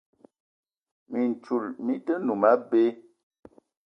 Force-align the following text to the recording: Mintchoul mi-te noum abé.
Mintchoul 1.11 1.65
mi-te 1.85 2.13
noum 2.25 2.43
abé. 2.51 2.83